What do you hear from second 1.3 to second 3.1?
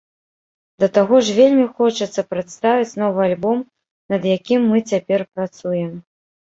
вельмі хочацца прадставіць